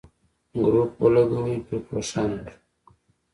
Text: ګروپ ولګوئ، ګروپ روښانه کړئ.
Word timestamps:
ګروپ 0.63 0.91
ولګوئ، 1.01 1.55
ګروپ 1.65 1.85
روښانه 1.95 2.37
کړئ. 2.45 2.55